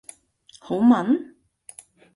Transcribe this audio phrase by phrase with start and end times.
[0.59, 1.15] 好炆？